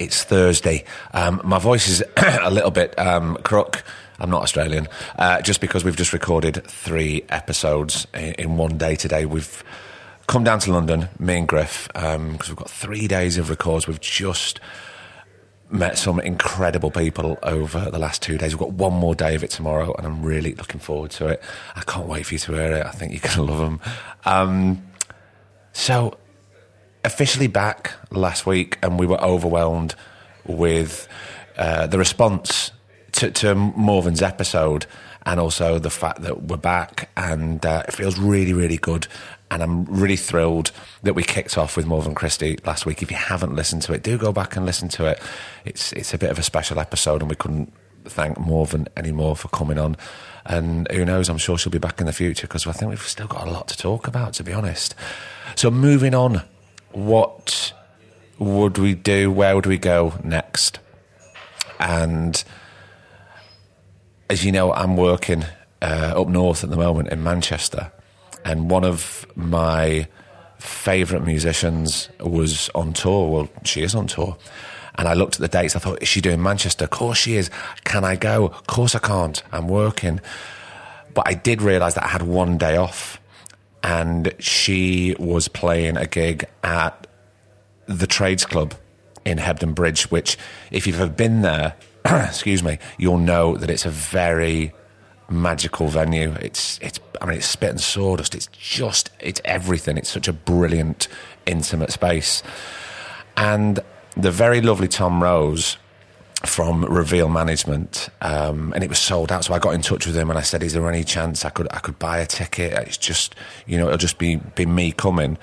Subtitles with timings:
[0.00, 0.84] It's Thursday.
[1.12, 3.84] Um, my voice is a little bit um, crook.
[4.18, 4.88] I'm not Australian.
[5.18, 9.26] Uh, just because we've just recorded three episodes in, in, one day today.
[9.26, 9.62] We've
[10.26, 13.86] come down to London, me and Griff, because um, we've got three days of records.
[13.86, 14.58] We've just
[15.70, 18.54] met some incredible people over the last two days.
[18.54, 21.42] We've got one more day of it tomorrow, and I'm really looking forward to it.
[21.76, 22.86] I can't wait for you to hear it.
[22.86, 23.80] I think you're going to love them.
[24.24, 24.82] Um,
[25.74, 26.16] so
[27.04, 29.94] officially back last week, and we were overwhelmed
[30.44, 31.08] with
[31.56, 32.72] uh, the response
[33.12, 34.86] to, to Morven's episode,
[35.26, 39.06] and also the fact that we're back, and uh, it feels really, really good.
[39.52, 40.70] And I'm really thrilled
[41.02, 43.02] that we kicked off with Morven Christie last week.
[43.02, 45.20] If you haven't listened to it, do go back and listen to it.
[45.64, 47.72] It's it's a bit of a special episode, and we couldn't
[48.04, 49.96] thank Morven anymore for coming on.
[50.46, 51.28] And who knows?
[51.28, 53.50] I'm sure she'll be back in the future because I think we've still got a
[53.50, 54.94] lot to talk about, to be honest.
[55.56, 56.42] So moving on
[56.92, 57.72] what
[58.38, 59.30] would we do?
[59.30, 60.78] Where would we go next?
[61.78, 62.42] And
[64.28, 65.44] as you know, I'm working
[65.82, 67.92] uh, up north at the moment in Manchester,
[68.44, 70.08] and one of my
[70.58, 73.30] favourite musicians was on tour.
[73.30, 74.36] Well, she is on tour.
[74.96, 75.76] And I looked at the dates.
[75.76, 76.84] I thought, is she doing Manchester?
[76.84, 77.50] Of course she is.
[77.84, 78.46] Can I go?
[78.46, 79.42] Of course I can't.
[79.52, 80.20] I'm working.
[81.14, 83.19] But I did realise that I had one day off
[83.82, 87.06] and she was playing a gig at
[87.86, 88.74] the Trades Club
[89.24, 90.36] in Hebden Bridge, which,
[90.70, 94.72] if you've ever been there, excuse me, you'll know that it's a very
[95.28, 96.32] magical venue.
[96.40, 98.34] It's, it's, I mean, it's spit and sawdust.
[98.34, 99.96] It's just, it's everything.
[99.96, 101.08] It's such a brilliant,
[101.46, 102.42] intimate space.
[103.36, 103.80] And
[104.16, 105.76] the very lovely Tom Rose
[106.44, 109.44] from Reveal Management, um, and it was sold out.
[109.44, 111.50] So I got in touch with him and I said, "Is there any chance I
[111.50, 112.72] could I could buy a ticket?
[112.72, 113.34] It's just
[113.66, 115.38] you know it'll just be be me coming."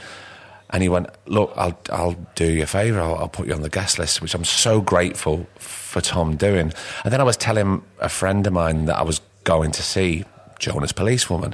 [0.72, 3.00] And he went, "Look, I'll I'll do you a favour.
[3.00, 6.74] I'll, I'll put you on the guest list," which I'm so grateful for Tom doing.
[7.04, 10.26] And then I was telling a friend of mine that I was going to see
[10.60, 11.54] Joan As Police Woman,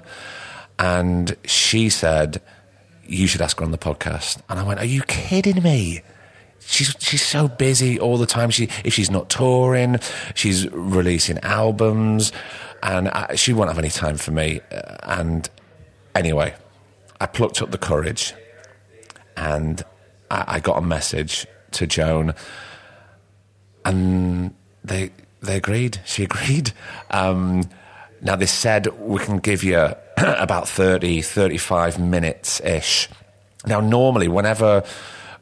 [0.80, 2.42] and she said,
[3.06, 6.02] "You should ask her on the podcast." And I went, "Are you kidding me?"
[6.68, 8.50] She's she's so busy all the time.
[8.50, 9.97] She if she's not touring,
[10.35, 12.31] she's releasing albums,
[12.81, 14.62] and I, she won't have any time for me.
[14.72, 15.50] Uh, and
[16.16, 16.56] anyway,
[17.19, 18.34] I plucked up the courage,
[19.38, 19.84] and
[20.29, 22.34] I, I got a message to Joan,
[23.85, 24.53] and
[24.84, 26.00] they they agreed.
[26.06, 26.72] She agreed.
[27.12, 27.63] Um,
[28.22, 33.09] now they said we can give you about 30, 35 minutes ish.
[33.66, 34.84] Now normally, whenever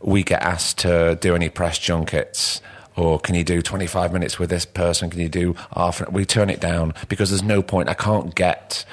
[0.03, 2.61] we get asked to do any press junkets
[2.95, 5.09] or can you do 25 minutes with this person?
[5.09, 6.07] Can you do half?
[6.11, 7.89] We turn it down because there's no point.
[7.89, 8.85] I can't get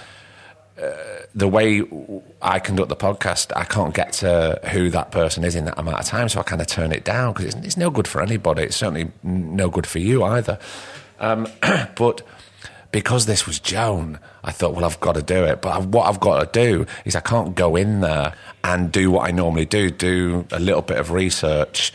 [0.81, 0.93] uh,
[1.35, 1.83] the way
[2.41, 3.53] I conduct the podcast.
[3.57, 6.45] I can't get to who that person is in that amount of time, so I
[6.45, 8.63] kind of turn it down because it's, it's, no good for anybody.
[8.63, 10.59] It's certainly no good for you either.
[11.19, 11.49] Um,
[11.97, 12.23] but
[12.91, 15.61] because this was Joan, I thought, well, I've got to do it.
[15.61, 18.35] But what I've got to do is I can't go in there
[18.65, 21.93] and do what I normally do, do a little bit of research,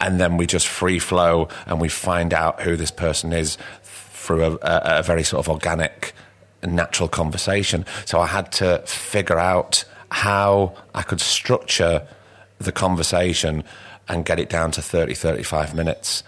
[0.00, 4.44] and then we just free flow and we find out who this person is through
[4.44, 6.14] a, a, a very sort of organic,
[6.62, 7.84] natural conversation.
[8.06, 12.06] So I had to figure out how I could structure
[12.58, 13.62] the conversation
[14.08, 16.22] and get it down to 30, 35 minutes.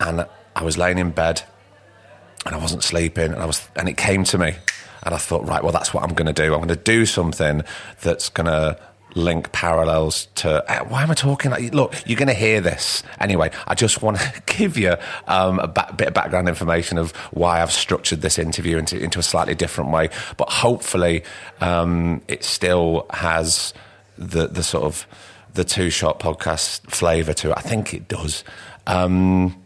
[0.00, 1.42] And I was laying in bed
[2.46, 4.54] and I wasn't sleeping, and I was, and it came to me,
[5.02, 6.52] and I thought, right, well, that's what I'm going to do.
[6.54, 7.62] I'm going to do something
[8.02, 8.78] that's going to
[9.16, 11.50] link parallels to uh, why am I talking?
[11.50, 13.50] Like, look, you're going to hear this anyway.
[13.66, 14.96] I just want to give you
[15.26, 19.22] um, a bit of background information of why I've structured this interview into, into a
[19.22, 21.24] slightly different way, but hopefully
[21.60, 23.72] um, it still has
[24.18, 25.06] the the sort of
[25.54, 27.54] the two shot podcast flavour to it.
[27.56, 28.44] I think it does,
[28.86, 29.62] um,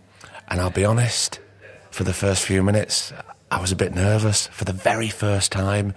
[0.49, 1.41] and I'll be honest
[2.01, 3.13] for the first few minutes,
[3.51, 5.93] I was a bit nervous for the very first time.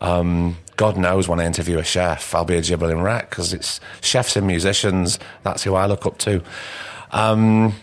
[0.00, 3.80] Um, God knows when I interview a chef, I'll be a gibbering wreck because it's
[4.02, 5.18] chefs and musicians.
[5.42, 6.44] That's who I look up to.
[7.10, 7.74] Um,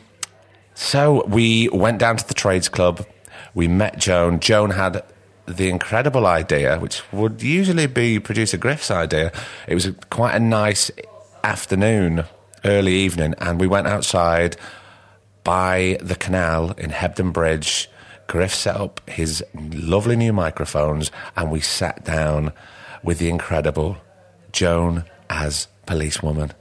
[0.73, 3.06] so we went down to the trades club.
[3.53, 4.39] We met Joan.
[4.39, 5.03] Joan had
[5.45, 9.33] the incredible idea, which would usually be producer Griff's idea.
[9.67, 10.91] It was quite a nice
[11.44, 12.23] afternoon,
[12.63, 14.56] early evening, and we went outside
[15.50, 17.90] by the canal in Hebden Bridge.
[18.28, 22.54] Griff set up his lovely new microphones and we sat down
[23.01, 23.98] with the incredible
[24.51, 26.51] Joan as policewoman.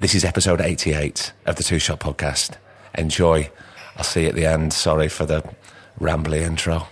[0.00, 2.56] This is episode 88 of the Two Shot Podcast.
[2.98, 3.48] Enjoy.
[3.96, 4.72] I'll see you at the end.
[4.72, 5.48] Sorry for the
[6.00, 6.88] rambly intro.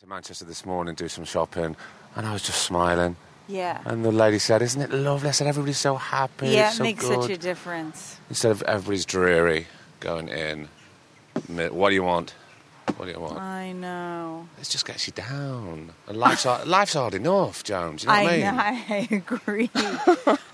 [0.00, 1.76] To Manchester this morning, do some shopping,
[2.16, 3.14] and I was just smiling.
[3.50, 3.80] Yeah.
[3.84, 6.48] And the lady said, "Isn't it lovely?" I said, "Everybody's so happy.
[6.48, 8.16] yeah, it so makes good." such a difference.
[8.28, 9.66] Instead of everybody's dreary
[10.00, 10.68] going in.
[11.48, 12.34] What do you want?
[12.96, 13.38] What do you want?
[13.38, 14.48] I know.
[14.60, 15.92] It just gets you down.
[16.08, 18.02] And life's hard, life's hard enough, Jones.
[18.02, 18.40] You know what I, I mean?
[18.40, 18.62] know.
[18.96, 19.70] I agree.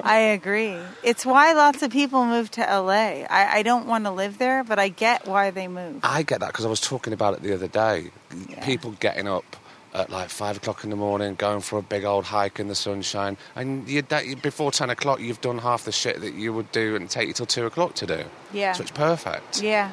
[0.03, 0.77] I agree.
[1.03, 3.25] It's why lots of people move to LA.
[3.31, 6.01] I, I don't want to live there, but I get why they move.
[6.03, 8.11] I get that because I was talking about it the other day.
[8.49, 8.65] Yeah.
[8.65, 9.57] People getting up
[9.97, 12.75] at like five o'clock in the morning, going for a big old hike in the
[12.75, 16.71] sunshine, and you, that, before ten o'clock, you've done half the shit that you would
[16.71, 18.25] do and take you till two o'clock to do.
[18.53, 18.73] Yeah.
[18.73, 19.63] So it's perfect.
[19.63, 19.93] Yeah.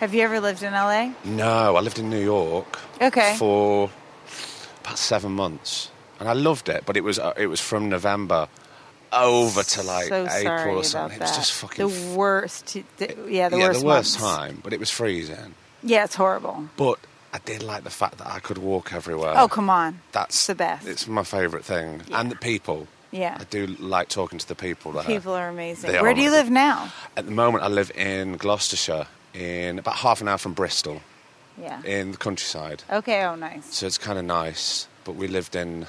[0.00, 1.12] Have you ever lived in LA?
[1.24, 2.78] No, I lived in New York.
[3.00, 3.34] Okay.
[3.36, 3.90] For
[4.80, 6.84] about seven months, and I loved it.
[6.84, 8.48] But it was uh, it was from November
[9.12, 11.18] over to like so April sorry or something.
[11.18, 11.88] It was just fucking.
[11.88, 12.76] the worst.
[12.98, 13.80] The, yeah, the yeah, worst.
[13.80, 14.36] the worst months.
[14.36, 14.60] time.
[14.62, 15.54] But it was freezing.
[15.82, 16.68] Yeah, it's horrible.
[16.76, 16.98] But
[17.32, 19.34] I did like the fact that I could walk everywhere.
[19.36, 20.00] oh, come on.
[20.12, 20.86] That's It's the best.
[20.86, 22.20] It's my favourite thing, Yeah.
[22.20, 22.88] and the people.
[23.10, 23.36] Yeah.
[23.40, 25.04] I do like talking to the people there.
[25.04, 25.90] People are amazing.
[25.92, 26.92] They Where are do you live now?
[27.16, 31.00] At the moment, I live in Gloucestershire, in about half an hour from Bristol,
[31.60, 31.82] Yeah.
[31.84, 32.82] in the countryside.
[32.90, 33.24] Okay.
[33.24, 33.74] Oh, nice.
[33.76, 34.86] So it's kind of nice.
[35.04, 35.86] But we lived in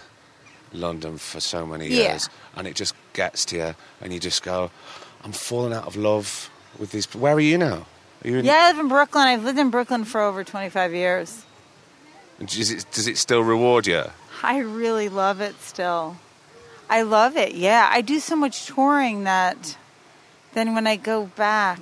[0.74, 2.12] London for so many Yeah.
[2.12, 4.72] years, and it just gets to you, and you just go,
[5.24, 7.86] "I'm falling out of love with these." Where are you now?
[8.24, 9.24] In, Yeah, I live in Brooklyn.
[9.27, 11.45] I've lived in Brooklyn for over 25 years.
[12.45, 14.04] Does it, does it still reward you?
[14.44, 16.18] I really love it still.
[16.89, 17.54] I love it.
[17.56, 19.77] Yeah, I do so much touring that
[20.54, 21.80] then when I go back,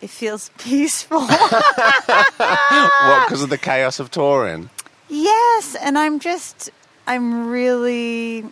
[0.00, 1.22] it feels peaceful.
[1.22, 3.24] What?
[3.26, 4.70] Because of the chaos of touring?
[5.08, 6.70] yes, and I'm just,
[7.06, 8.44] I'm really,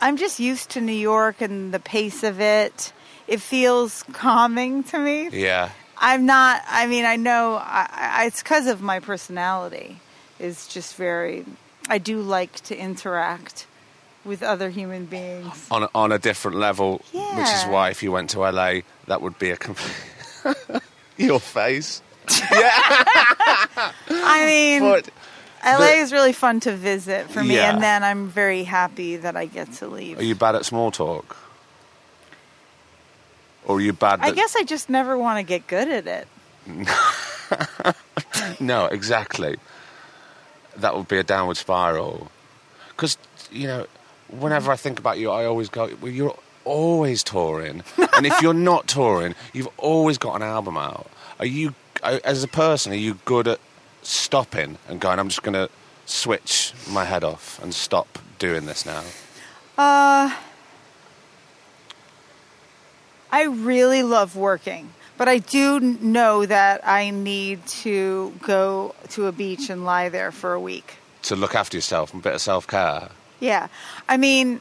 [0.00, 2.92] I'm just used to New York and the pace of it.
[3.26, 5.28] It feels calming to me.
[5.30, 5.70] Yeah.
[6.00, 6.62] I'm not.
[6.66, 7.88] I mean, I know I,
[8.22, 9.98] I, it's because of my personality.
[10.38, 11.44] Is just very.
[11.88, 13.66] I do like to interact
[14.24, 15.66] with other human beings.
[15.70, 19.20] on a, on a different level, which is why if you went to LA, that
[19.22, 19.94] would be a complete.
[21.16, 22.00] Your face.
[22.50, 22.70] yeah.
[24.08, 25.10] I mean, But
[25.64, 27.72] LA is really fun to visit for me, Yeah.
[27.72, 30.18] and then I'm very happy that I get to leave.
[30.18, 31.36] are you bad at small talk?
[33.70, 34.20] Or are you bad?
[34.20, 36.28] I guess I just never want to get good at it.
[38.60, 39.56] No, exactly.
[40.76, 42.30] That would be a downward spiral.
[42.88, 43.16] Because
[43.50, 43.86] you know,
[44.28, 47.82] whenever I think about you, I always go, "Well, you're always touring,
[48.16, 52.48] and if you're not touring, you've always got an album out." Are you, as a
[52.48, 53.60] person, are you good at
[54.02, 55.18] stopping and going?
[55.18, 55.70] I'm just going to
[56.04, 59.02] switch my head off and stop doing this now.
[59.78, 60.36] Uh,
[63.32, 69.32] I really love working, but I do know that I need to go to a
[69.32, 70.96] beach and lie there for a week.
[71.22, 73.10] To look after yourself, and a bit of self care.
[73.40, 73.68] Yeah.
[74.08, 74.60] I mean,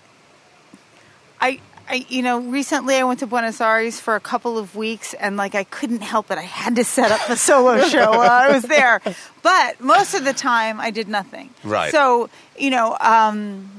[1.41, 5.13] I, I, you know, recently I went to Buenos Aires for a couple of weeks
[5.13, 6.37] and like I couldn't help it.
[6.37, 9.01] I had to set up a solo show while I was there.
[9.41, 11.49] But most of the time I did nothing.
[11.63, 11.91] Right.
[11.91, 13.78] So, you know, um,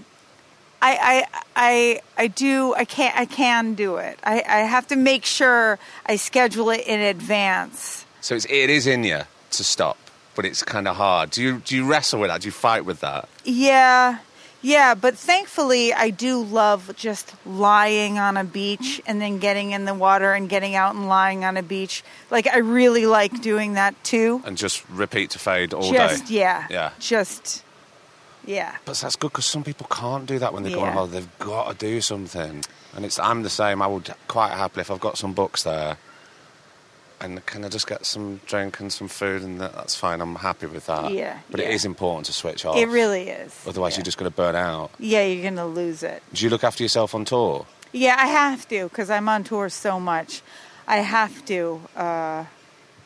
[0.82, 4.18] I, I, I, I do, I can I can do it.
[4.22, 8.06] I, I have to make sure I schedule it in advance.
[8.20, 9.20] So it's, it is in you
[9.52, 9.98] to stop,
[10.34, 11.30] but it's kind of hard.
[11.30, 12.42] Do you do you wrestle with that?
[12.42, 13.28] Do you fight with that?
[13.44, 14.18] Yeah,
[14.62, 19.86] yeah, but thankfully, I do love just lying on a beach and then getting in
[19.86, 22.04] the water and getting out and lying on a beach.
[22.30, 24.42] Like, I really like doing that too.
[24.44, 26.34] And just repeat to fade all just, day.
[26.34, 26.66] yeah.
[26.68, 26.90] Yeah.
[26.98, 27.64] Just,
[28.44, 28.76] yeah.
[28.84, 31.20] But that's good because some people can't do that when they go on holiday.
[31.20, 32.64] They've got to do something.
[32.94, 33.82] And it's I'm the same.
[33.82, 35.96] I would quite happily if I've got some books there.
[37.22, 40.22] And can I just get some drink and some food and that, that's fine.
[40.22, 41.12] I'm happy with that.
[41.12, 41.74] Yeah, But it yeah.
[41.74, 42.76] is important to switch off.
[42.78, 43.54] It really is.
[43.66, 43.98] Otherwise, yeah.
[43.98, 44.90] you're just going to burn out.
[44.98, 46.22] Yeah, you're going to lose it.
[46.32, 47.66] Do you look after yourself on tour?
[47.92, 50.40] Yeah, I have to because I'm on tour so much.
[50.86, 51.82] I have to.
[51.94, 52.44] Uh,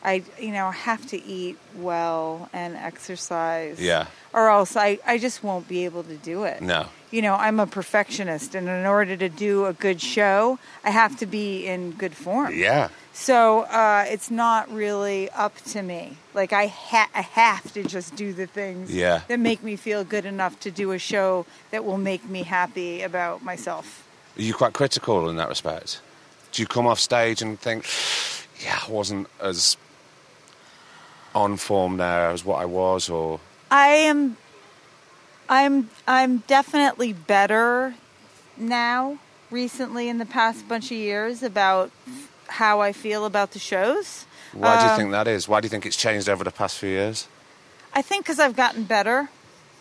[0.05, 3.79] I you know have to eat well and exercise.
[3.79, 4.07] Yeah.
[4.33, 6.61] Or else I I just won't be able to do it.
[6.61, 6.85] No.
[7.11, 11.17] You know I'm a perfectionist, and in order to do a good show, I have
[11.19, 12.53] to be in good form.
[12.53, 12.89] Yeah.
[13.13, 16.17] So uh, it's not really up to me.
[16.33, 19.21] Like I, ha- I have to just do the things Yeah.
[19.29, 23.01] that make me feel good enough to do a show that will make me happy
[23.03, 24.03] about myself.
[24.37, 26.01] Are you quite critical in that respect?
[26.51, 27.85] Do you come off stage and think,
[28.61, 29.77] yeah, I wasn't as
[31.35, 33.39] on form there as what I was, or
[33.69, 34.37] I am
[35.49, 37.93] I'm I'm definitely better
[38.57, 39.19] now
[39.51, 41.91] recently in the past bunch of years about
[42.47, 44.25] how I feel about the shows.
[44.53, 45.47] why do you Uh, think that is?
[45.47, 47.27] Why do you think it's changed over the past few years?
[47.93, 49.29] I think cuz I've gotten better.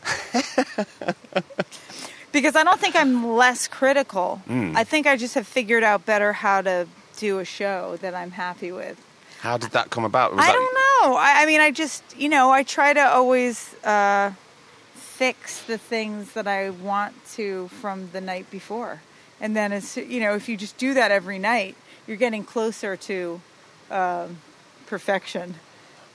[2.33, 4.43] because I don't think I'm less critical.
[4.49, 4.77] Mm.
[4.77, 6.87] I think I just have figured out better how to
[7.19, 8.97] do a show that I'm happy with.
[9.45, 10.33] How did that come about?
[10.35, 10.75] Was I that- don't
[11.13, 11.17] know.
[11.19, 14.33] I, I mean, I just, you know, I try to always uh,
[14.95, 19.03] fix the things that I want to from the night before.
[19.43, 22.97] And then, as you know, if you just do that every night, you're getting closer
[22.97, 23.41] to
[23.91, 24.39] um,
[24.87, 25.57] perfection.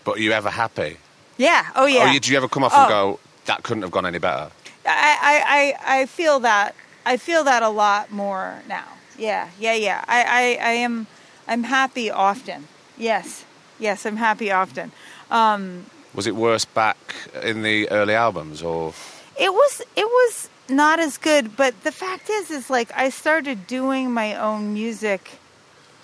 [0.04, 0.98] But are you ever happy?
[1.38, 1.68] Yeah.
[1.76, 2.10] Oh, yeah.
[2.10, 2.90] Or you, do you ever come off and Oh.
[2.90, 4.50] go, that couldn't have gone any better?
[4.88, 6.74] I, I, I, I feel that.
[7.06, 8.88] I feel that a lot more now.
[9.20, 9.50] Yeah.
[9.60, 9.76] Yeah.
[9.76, 10.04] Yeah.
[10.08, 11.06] I, I, I am.
[11.48, 12.68] I'm happy often.
[13.00, 13.46] Yes.
[13.80, 14.06] Yes.
[14.06, 14.92] I'm happy often.
[15.32, 16.98] Um, Was it worse back
[17.42, 18.94] in the early albums, or
[19.40, 23.66] It was it was not as good, but the fact is is like I started
[23.68, 25.40] doing my own music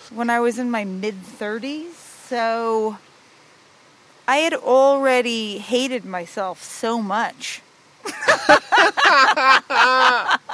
[0.09, 1.93] when I was in my mid 30s.
[2.29, 2.97] So
[4.27, 7.61] I had already hated myself so much.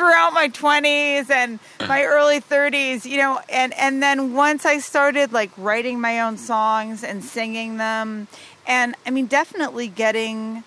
[0.00, 1.88] Throughout my 20s and uh-huh.
[1.88, 6.38] my early 30s, you know, and and then once I started like writing my own
[6.38, 8.26] songs and singing them
[8.66, 10.64] and I mean definitely getting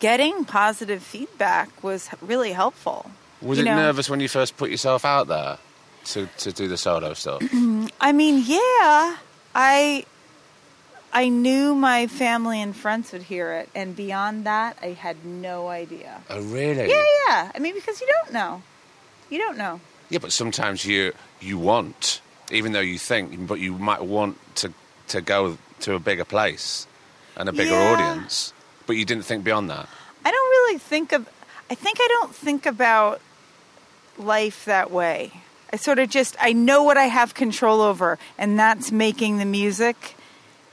[0.00, 3.10] getting positive feedback was really helpful.
[3.40, 5.58] was You it know, nervous when you first put yourself out there
[6.06, 7.42] to, to do the solo stuff?
[8.00, 9.16] I mean, yeah,
[9.54, 10.04] I
[11.12, 15.68] I knew my family and friends would hear it, and beyond that, I had no
[15.68, 16.20] idea.
[16.28, 16.88] oh, really?
[16.88, 17.52] Yeah, yeah.
[17.54, 18.62] I mean, because you don't know,
[19.30, 19.80] you don't know.
[20.10, 24.72] Yeah, but sometimes you you want, even though you think, but you might want to
[25.08, 26.86] to go to a bigger place
[27.36, 27.92] and a bigger Yeah.
[27.92, 28.52] audience,
[28.86, 29.88] but you didn't think beyond that.
[30.24, 31.28] I don't really think of.
[31.70, 33.20] I think I don't think about
[34.18, 35.32] life that way.
[35.72, 39.44] I sort of just I know what I have control over, and that's making the
[39.46, 40.16] music.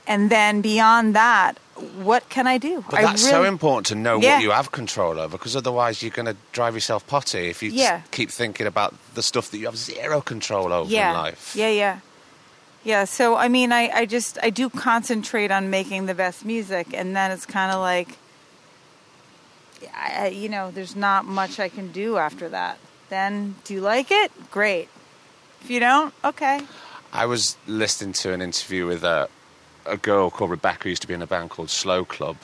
[0.06, 1.58] And then beyond that,
[2.02, 2.84] what can I do?
[2.88, 4.34] But I that's so important to know Yeah.
[4.36, 7.70] what you have control over, because otherwise you're going to drive yourself potty if you
[7.70, 8.00] Yeah.
[8.12, 11.10] keep thinking about the stuff that you have zero control over yeah.
[11.10, 11.54] in life.
[11.56, 11.98] Yeah, yeah.
[12.84, 16.94] Yeah, so I mean, I, I just, I do concentrate on making the best music,
[16.94, 18.16] and then it's kind of like,
[19.92, 22.78] I, you know, there's not much I can do after that.
[23.08, 24.30] Then, do you like it?
[24.50, 24.88] Great.
[25.62, 26.60] If you don't, okay.
[27.12, 29.28] I was listening to an interview with a,
[29.88, 32.36] a girl called Rebecca, who used to be in a band called Slow Club,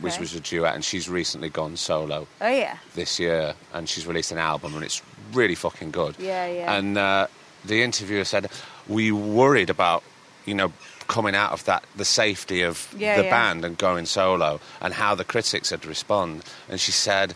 [0.00, 2.76] which was a duet, and she's recently gone solo Oh, yeah.
[2.94, 6.14] this year, and she's released an album, and it's really fucking good.
[6.18, 6.72] Yeah, yeah.
[6.74, 7.26] And uh,
[7.64, 8.50] the interviewer said,
[8.88, 10.02] "We worried about,
[10.46, 10.72] you know."
[11.08, 13.30] Coming out of that, the safety of Yeah, the yeah.
[13.30, 16.44] band and going solo, and how the critics would respond.
[16.68, 17.34] And she said,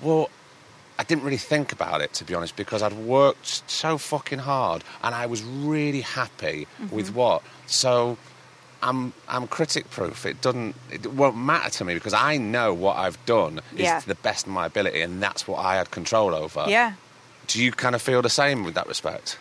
[0.00, 0.30] "Well,
[1.00, 4.84] I didn't really think about it to be honest because I'd worked so fucking hard
[5.02, 6.94] and I was really happy Mm-hmm.
[6.94, 7.42] with what.
[7.66, 8.18] So
[8.82, 10.24] I'm I'm critic proof.
[10.24, 14.00] It doesn't it won't matter to me because I know what I've done is Yeah.
[14.00, 16.64] to the best of my ability and that's what I had control over.
[16.68, 16.92] Yeah.
[17.48, 19.38] Do you kind of feel the same with that respect?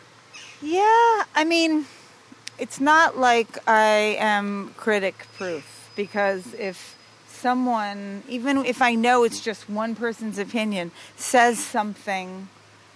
[0.61, 1.85] Yeah, I mean,
[2.57, 6.95] it's not like I am critic proof because if
[7.27, 12.49] someone, even if I know it's just one person's opinion, says something,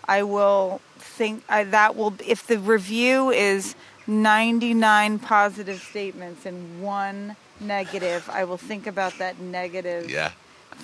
[0.08, 3.76] I will think I, that will, if the review is
[4.12, 10.32] 99 positive statements and one negative, I will think about that negative Yeah.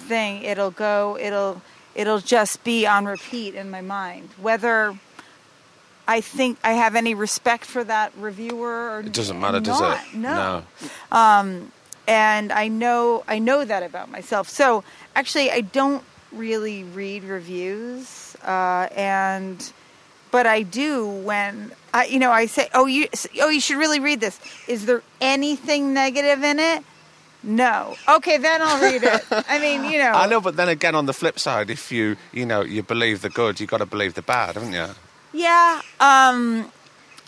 [0.07, 1.61] thing it'll go it'll
[1.95, 4.95] it'll just be on repeat in my mind whether
[6.07, 9.99] i think i have any respect for that reviewer or It doesn't matter, does not.
[10.13, 10.13] it?
[10.13, 10.63] no
[12.07, 14.83] and i know i know that about myself so
[15.15, 19.71] actually i don't really read reviews uh, and
[20.37, 23.07] but I do when I, you know, I say, "Oh, you,
[23.41, 26.83] oh, you should really read this." Is there anything negative in it?
[27.41, 27.95] No.
[28.17, 29.21] Okay, then I'll read it.
[29.31, 32.17] I mean, you know, I know, but then again, on the flip side, if you
[32.31, 34.89] you know you believe the good, you got to believe the bad, haven't you?
[35.33, 35.81] Yeah.
[35.99, 36.71] Um,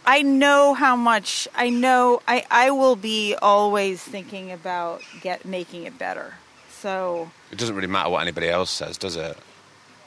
[0.05, 2.21] I know how much I know.
[2.27, 6.35] I I will be always thinking about get making it better.
[6.81, 9.35] So, It doesn't really matter what anybody else says, does it?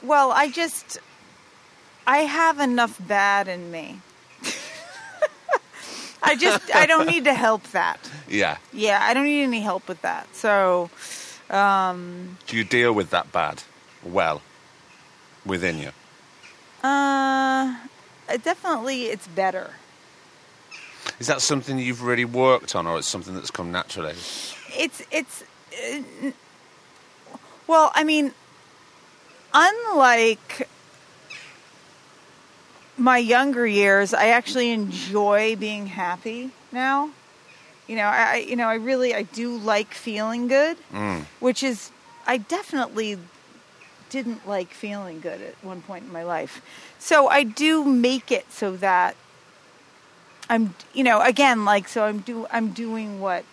[0.02, 0.98] well, I just
[2.06, 4.00] I have enough bad in me.
[6.22, 8.10] I just I don't need to help that.
[8.28, 8.58] Yeah.
[8.72, 10.34] Yeah, I don't need any help with that.
[10.34, 10.90] So,
[11.50, 13.62] um Do you deal with that bad
[14.02, 14.40] well
[15.44, 15.90] within you?
[16.82, 17.76] uh,
[18.42, 19.70] definitely it's better.
[21.20, 24.14] Is that something you've really worked on, or it's something that's come naturally?
[24.76, 26.30] It's it's uh,
[27.66, 28.32] well, I mean,
[29.54, 30.68] unlike
[33.02, 37.10] my younger years, I actually enjoy being happy now.
[37.88, 41.24] You know, I you know I really I do like feeling good, Mm.
[41.40, 41.90] which is
[42.26, 43.18] I definitely
[44.08, 46.62] didn't like feeling good at one point in my life.
[46.98, 49.16] So I do make it so that
[50.48, 53.44] I'm you know again like so I'm do I'm doing what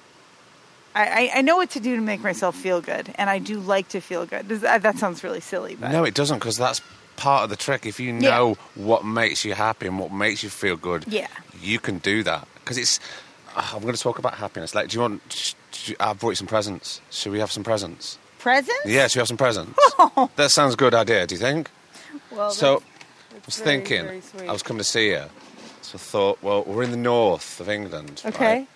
[0.95, 3.89] I, I, know what to do to make myself feel good, and I do like
[3.89, 4.49] to feel good.
[4.49, 6.81] That, that sounds really silly, but No, it doesn't, because that's
[7.19, 7.85] part of the trick.
[7.85, 8.29] If you Yeah.
[8.31, 11.27] know what makes you happy and what makes you feel good, Yeah.
[11.61, 12.47] you can do that.
[12.55, 12.99] Because it's.
[13.55, 14.73] ah, I'm going to talk about happiness.
[14.75, 15.21] Like, do you want?
[15.29, 17.01] sh- sh- I brought you some presents.
[17.11, 18.17] Should we have some presents?
[18.39, 18.85] presents.
[18.85, 19.77] Yeah, should we have some presents?
[20.37, 21.27] that sounds a good idea.
[21.27, 21.69] Do you think?
[22.31, 22.85] Well, so, that's-
[23.33, 24.21] I was very, thinking.
[24.37, 24.47] very.
[24.49, 25.23] I was coming to see you,
[25.81, 28.45] so I thought, well, we're in the north of England, okay.
[28.59, 28.67] right?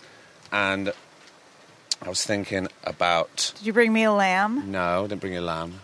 [0.52, 0.92] And
[2.02, 4.70] I was thinking about Did you bring me a lamb?
[4.72, 5.80] No, didn't bring you a lamb.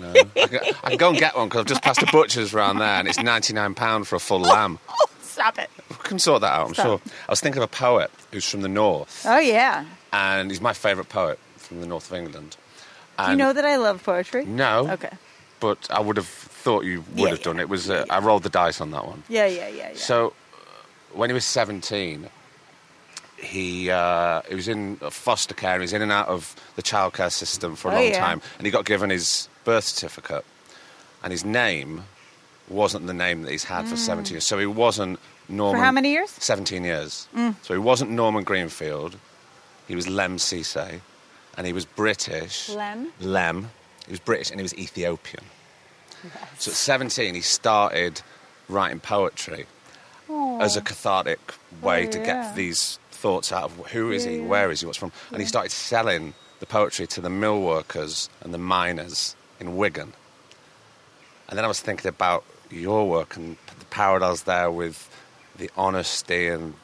[0.00, 2.52] No, I, can, I can go and get one because I've just passed a butcher's
[2.54, 4.78] around there, and it's ninety nine pound for a full lamb.
[4.88, 5.06] Oh,
[5.40, 5.68] stop it!
[5.90, 6.86] We can sort that out, I'm Stop.
[6.86, 7.00] sure.
[7.28, 9.84] I was thinking of a poet who's from the north, Oh yeah.
[10.12, 12.56] and he's my favourite poet from the north of England.
[13.18, 14.44] Do you And- know that I love poetry?
[14.44, 15.10] No, Okay.
[15.58, 17.56] but I would have thought you would Yeah, have done.
[17.56, 17.62] yeah.
[17.62, 18.04] It was uh.
[18.10, 19.24] I rolled the dice on that one.
[19.28, 19.96] Yeah, yeah, yeah, yeah.
[19.96, 20.32] So, uh,
[21.14, 22.28] when he was 17,
[23.36, 25.74] he uh, he was in foster care.
[25.74, 28.20] He was in and out of the childcare system for a Oh, long yeah.
[28.20, 30.44] time, and he got given his birth certificate,
[31.22, 32.04] and his name
[32.68, 34.46] wasn't the name that he's had for 17 years.
[34.46, 35.18] So he wasn't
[35.48, 35.76] Norman.
[35.76, 35.80] Mm.
[35.80, 36.30] For how many years?
[36.30, 37.28] 17 years.
[37.34, 37.54] Mm.
[37.62, 39.16] So he wasn't Norman Greenfield.
[39.86, 41.00] He was Lemn Sissay,
[41.58, 42.70] and he was British.
[42.70, 43.12] Lemn?
[43.20, 43.70] Lemn.
[44.06, 45.44] He was British, and he was Ethiopian.
[46.58, 48.22] So at 17, he started
[48.68, 49.66] writing poetry
[50.60, 51.38] as a cathartic
[51.82, 52.24] way Oh, to yeah.
[52.24, 54.46] get these thoughts out of who is he, Yeah, yeah.
[54.48, 55.12] where is he, what's from.
[55.30, 60.12] And he started selling the poetry to the mill workers and the miners in Wigan.
[61.48, 65.10] And then I was thinking about your work and the parallels there with
[65.56, 66.74] the honesty and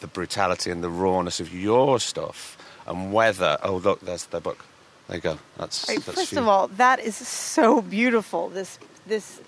[0.00, 3.58] the brutality and the rawness of your stuff and whether.
[3.62, 4.64] Oh, look, there's the book.
[5.08, 5.38] There you go.
[5.56, 8.48] That's, Right, that's first for of all, that is so beautiful.
[8.48, 9.40] This, this,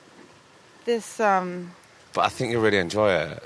[0.85, 1.21] this.
[1.21, 1.73] Um.
[2.13, 3.43] But I think you'll really enjoy it.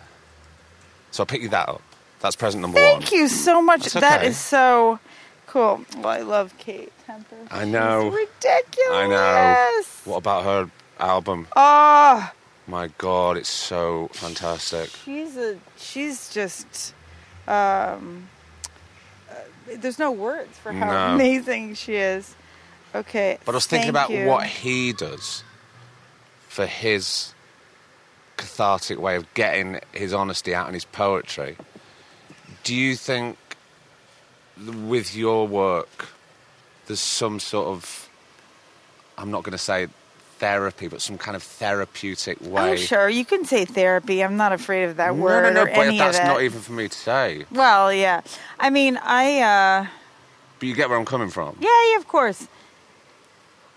[1.11, 1.83] So I'll pick you that up.
[2.21, 3.01] That's present number one.
[3.01, 3.97] Thank you so much.
[3.97, 4.27] Okay.
[4.27, 5.01] is so
[5.53, 5.85] cool.
[5.99, 7.53] Well, I love Kate Tempest.
[7.53, 8.05] I know.
[8.11, 8.93] She's ridiculous.
[8.97, 9.83] I know.
[10.11, 11.47] What about her album?
[11.55, 12.31] Oh,
[12.67, 14.89] My God, it's so fantastic.
[15.05, 15.59] she's a.
[15.77, 16.95] She's just.
[17.47, 18.29] Um.
[19.31, 19.35] uh,
[19.77, 21.15] there's no words for how No.
[21.15, 22.35] amazing she is.
[22.95, 23.39] Okay.
[23.45, 24.27] But I was thinking about you.
[24.27, 25.43] what he does
[26.49, 27.35] for his
[28.37, 31.57] cathartic way of getting his honesty out in his poetry.
[32.65, 33.39] Do you think
[34.89, 36.09] with your work
[36.87, 38.09] there's some sort of
[39.17, 39.89] I'm not going to say
[40.39, 42.73] therapy, but some kind of therapeutic way?
[42.73, 43.09] Oh, sure.
[43.09, 44.25] You can say therapy.
[44.25, 46.89] I'm not afraid of that No, word no, no, but that's not even for me
[46.89, 47.47] to say.
[47.53, 48.23] Well, yeah.
[48.59, 49.41] I mean, I.
[49.41, 49.87] uh
[50.59, 51.57] But you get where I'm coming from.
[51.61, 52.49] Yeah, yeah, of course.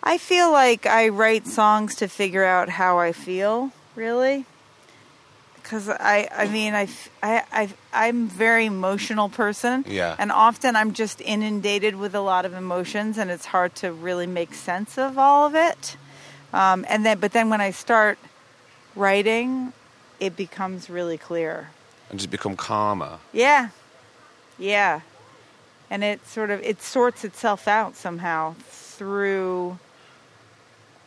[0.03, 4.45] I feel like I write songs to figure out how I feel, really.
[5.65, 6.87] Because I, I mean, I,
[7.23, 9.83] I, I'm a very emotional person.
[9.87, 10.15] Yeah.
[10.19, 14.27] And often I'm just inundated with a lot of emotions, and it's hard to really
[14.27, 15.97] make sense of all of it.
[16.53, 18.19] Um, and then, but then when I start
[18.95, 19.73] writing,
[20.19, 21.71] it becomes really clear.
[22.11, 23.17] And just become calmer.
[23.33, 23.69] Yeah.
[24.59, 25.01] Yeah.
[25.89, 29.79] And it sort of it sorts itself out somehow through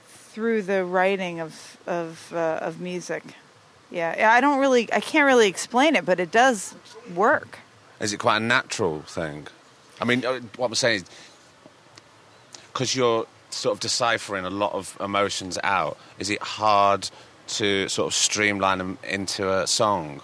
[0.09, 3.23] through the writing of of uh, of music.
[3.91, 4.15] Yeah.
[4.17, 6.75] Yeah, I don't really I can't really explain it, but it does
[7.15, 7.59] work.
[8.01, 9.49] Is it quite a natural thing?
[10.01, 11.05] I mean, uh, what I'm saying is,
[12.73, 17.11] because you're sort of deciphering a lot of emotions out, is it hard
[17.49, 20.21] to sort of streamline them into a song?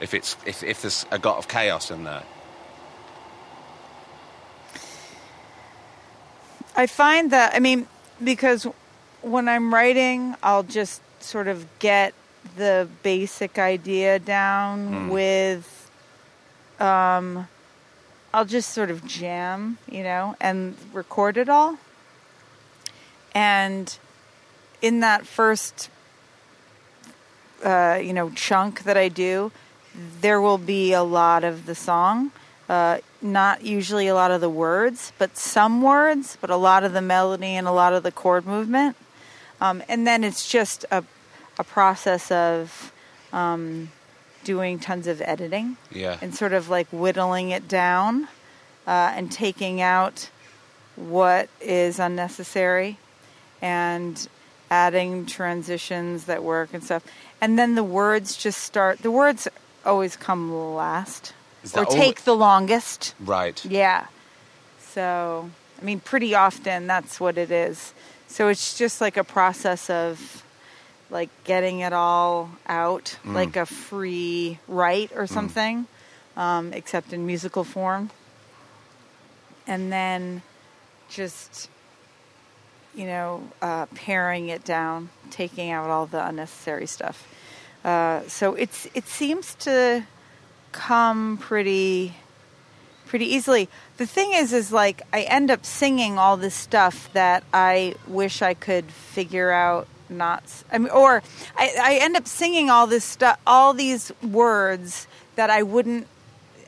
[0.00, 2.24] If it's if, if there's a lot of chaos in there,
[6.76, 7.86] I find that I mean
[8.22, 8.66] because
[9.22, 12.12] when I'm writing, I'll just sort of get
[12.56, 15.08] the basic idea down Mm.
[15.10, 15.90] with
[16.80, 17.48] um
[18.32, 21.78] I'll just sort of jam, you know, and record it all.
[23.32, 23.96] And
[24.82, 25.88] in that first
[27.64, 29.50] uh, you know, chunk that I do,
[30.20, 32.30] there will be a lot of the song.
[32.68, 36.92] Uh, not usually a lot of the words, but some words, but a lot of
[36.92, 38.96] the melody and a lot of the chord movement.
[39.60, 41.04] Um, and then it's just a,
[41.58, 42.92] a process of
[43.32, 43.90] um,
[44.44, 46.18] doing tons of editing Yeah.
[46.20, 48.28] and sort of like whittling it down
[48.86, 50.30] uh, and taking out
[50.96, 52.98] what is unnecessary
[53.60, 54.28] and
[54.70, 57.04] adding transitions that work and stuff.
[57.40, 59.48] And then the words just start, the words
[59.84, 61.34] always come last
[61.74, 63.14] or take the longest.
[63.20, 63.64] Right.
[63.64, 64.06] Yeah.
[64.80, 67.92] So, I mean, pretty often that's what it is.
[68.28, 70.43] So it's just like a process of
[71.10, 75.86] like getting it all out, like a free write or something,
[76.36, 78.10] um, except in musical form.
[79.66, 80.42] And then
[81.08, 81.70] just,
[82.94, 87.28] you know, uh, paring it down, taking out all the unnecessary stuff.
[87.84, 90.04] Uh, so it's it seems to
[90.72, 92.14] come pretty
[93.06, 93.68] pretty easily.
[93.98, 98.42] The thing is, is like I end up singing all this stuff that I wish
[98.42, 99.86] I could figure out.
[100.08, 101.22] Not, s- I mean, or
[101.56, 106.06] I, I end up singing all this stuff, all these words that I wouldn't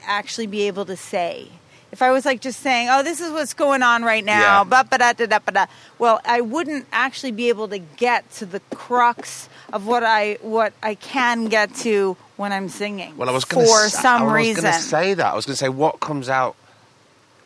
[0.07, 1.49] actually be able to say.
[1.93, 4.85] If I was like just saying, "Oh, this is what's going on right now," ba
[4.89, 5.67] ba da da da da,
[5.99, 10.73] well, I wouldn't actually be able to get to the crux of what I what
[10.83, 13.17] I can get to when I'm singing.
[13.17, 14.63] Well, I was going for to some I was reason.
[14.65, 15.33] going to say that.
[15.33, 16.57] I was going to say what comes out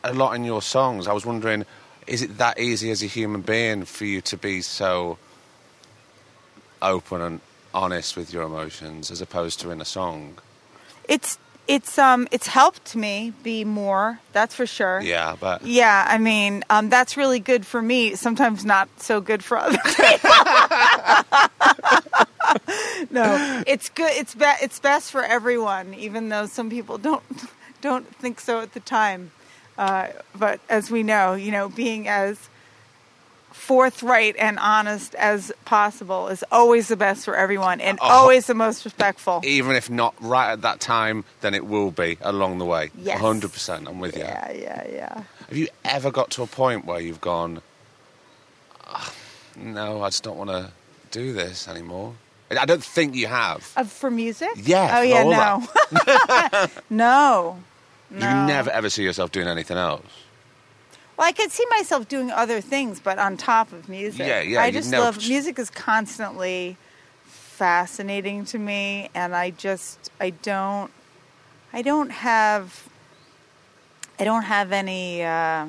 [0.02, 1.06] a lot in your songs.
[1.06, 1.64] I was wondering,
[2.06, 5.18] is it that easy as a human being for you to be so
[6.82, 7.40] open and
[7.72, 10.38] honest with your emotions as opposed to in a song?
[11.08, 11.38] it's
[11.68, 15.00] it's um it's helped me be more that's for sure.
[15.00, 19.42] Yeah, but yeah i mean um that's really good for me sometimes not so good
[19.44, 20.30] for other people.
[23.10, 27.22] No it's good it's be- it's best for everyone even though some people don't
[27.80, 29.30] don't think so at the time.
[29.78, 32.48] Uh, but as we know you know being as
[33.52, 38.06] forthright and honest as possible is always the best for everyone and Oh.
[38.08, 42.16] always the most respectful even if not right at that time, then it will be
[42.22, 42.90] along the way.
[42.96, 43.20] Yes.
[43.20, 43.86] 100%.
[43.88, 44.22] I'm with you.
[44.22, 47.60] yeah yeah yeah Have you ever got to a point where you've gone,
[48.86, 49.12] "Ah,
[49.56, 50.70] no, I just don't want to
[51.10, 52.14] do this anymore?
[52.50, 53.72] I don't think you have.
[53.76, 54.50] Uh, for music?
[54.56, 55.68] Yeah, Oh yeah, no.
[56.90, 57.58] no.
[58.12, 58.18] No.
[58.18, 60.04] You never ever see yourself doing anything else.
[61.20, 64.26] Well, I could see myself doing other things, but on top of music.
[64.26, 65.58] Yeah, yeah, I just never- love music.
[65.58, 66.78] Is constantly
[67.26, 70.90] fascinating to me, and I just I don't
[71.74, 72.88] I don't have
[74.18, 75.66] I don't have any uh,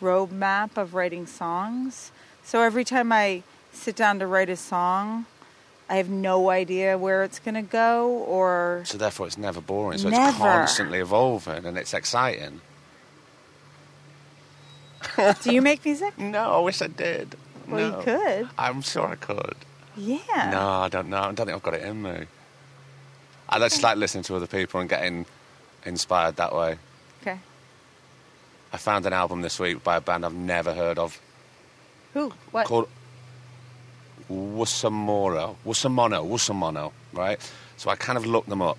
[0.00, 2.10] roadmap of writing songs.
[2.42, 3.42] So every time I
[3.74, 5.26] sit down to write a song,
[5.90, 9.98] I have no idea where it's going to go or So therefore, it's never boring.
[9.98, 12.62] So it's constantly evolving and it's exciting.
[15.42, 16.18] Do you make music?
[16.18, 17.36] No, I wish I did.
[17.66, 17.98] Well, No.
[17.98, 18.48] you could.
[18.58, 19.56] I'm sure I could.
[19.96, 20.50] Yeah.
[20.50, 21.18] No, I don't know.
[21.18, 22.26] I don't think I've got it in me.
[23.48, 25.26] I just like listening to other people and getting
[25.84, 26.78] inspired that way.
[27.22, 27.38] Okay.
[28.72, 31.18] I found an album this week by a band I've never heard of
[32.14, 32.32] Who?
[32.50, 32.66] What?
[32.66, 32.88] called
[34.30, 35.56] Wusamoro.
[35.66, 36.26] Wusamono.
[36.28, 37.40] Wusamono, right?
[37.76, 38.78] So I kind of looked them up.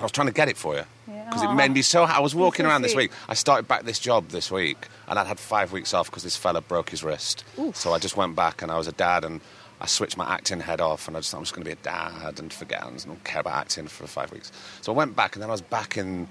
[0.00, 0.84] I was trying to get it for you.
[1.08, 1.24] Yeah.
[1.24, 2.04] Because it made me so.
[2.04, 3.10] I was walking so around this week.
[3.28, 6.36] I started back this job this week, and I'd had five weeks off because this
[6.36, 7.44] fella broke his wrist.
[7.74, 9.40] So I just went back, and I was a dad, and
[9.80, 11.82] I switched my acting head off, and I just I'm just going to be a
[11.82, 14.52] dad and forget and don't care about acting for five weeks.
[14.82, 16.28] So I went back, and then I was back in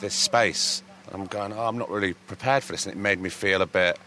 [0.00, 3.20] this space, and I'm going, oh, I'm not really prepared for this, and it made
[3.20, 3.98] me feel a bit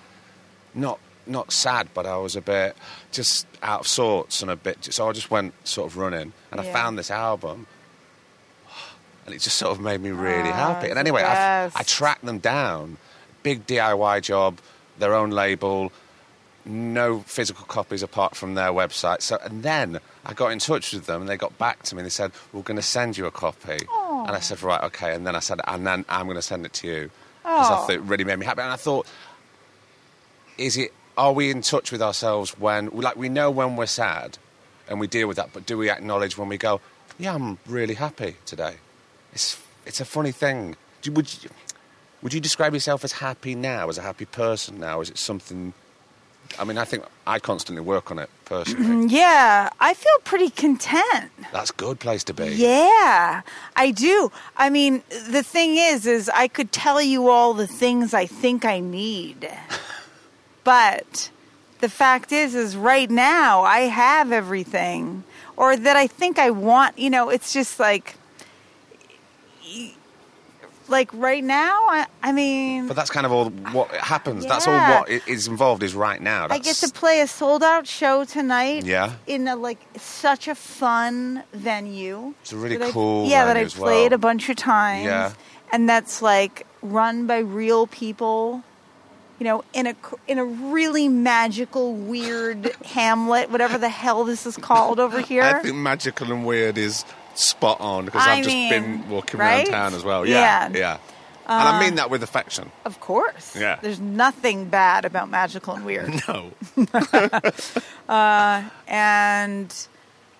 [0.75, 2.75] not not sad, but I was a bit
[3.11, 4.93] just out of sorts and a bit.
[4.93, 7.65] So I just went sort of running, and I found this album,
[9.25, 10.89] and it just sort of made me really Ah, happy.
[10.89, 11.65] And anyway, I.
[11.75, 12.97] I tracked them down,
[13.43, 14.59] big DIY job,
[14.99, 15.91] their own label,
[16.65, 19.21] no physical copies apart from their website.
[19.21, 21.99] So, and then I got in touch with them, and they got back to me.
[21.99, 23.79] and They said, "We're going to send you a copy,"
[24.27, 26.65] and I said, "Right, okay." And then I said, "And then I'm going to send
[26.65, 27.11] it to you."
[27.43, 29.05] Because I thought it really made me happy, and I thought
[30.57, 34.37] is it are we in touch with ourselves when like we know when we're sad
[34.87, 36.79] and we deal with that but do we acknowledge when we go
[37.17, 38.75] yeah i'm really happy today
[39.33, 40.75] it's it's a funny thing
[41.11, 41.49] would you
[42.21, 45.73] would you describe yourself as happy now as a happy person now is it something
[46.57, 50.49] i mean i think i constantly work on it personally mm, Yeah, I feel pretty
[50.49, 51.31] content.
[51.51, 53.41] that's a good place to be Yeah,
[53.75, 54.31] I do.
[54.55, 58.63] I mean, the thing is, is I could tell you all the things I think
[58.65, 59.49] I need,
[60.63, 61.29] but
[61.79, 65.23] the fact is, is right now I have everything,
[65.57, 66.97] or that I think I want.
[66.97, 68.15] You know, it's just like
[70.89, 74.45] like right now, I, I mean, But that's kind of all what happens.
[74.45, 74.99] That's all Yeah.
[75.01, 76.47] what i- involved is right now.
[76.49, 78.83] I get to play a sold out show tonight.
[78.85, 79.13] Yeah.
[79.27, 82.33] In a like such a fun venue.
[82.41, 84.15] It's a really cool Yeah, that I've played well.
[84.15, 85.05] a bunch of times.
[85.05, 85.31] Yeah.
[85.71, 88.63] And that's like run by real people.
[89.39, 89.95] You know, in a
[90.27, 95.41] in a really magical, weird Hamlet, whatever the hell this is called over here.
[95.43, 97.03] I think magical and weird is
[97.35, 99.67] spot on because I've just been walking right?
[99.67, 100.25] around town as well.
[100.25, 100.77] Yeah, Yeah.
[100.77, 100.97] yeah.
[101.47, 102.71] and I mean that with affection.
[102.85, 103.55] of course.
[103.55, 103.79] Yeah.
[103.81, 106.13] There's nothing bad about magical and weird.
[106.27, 106.51] No.
[108.09, 109.73] Uh, and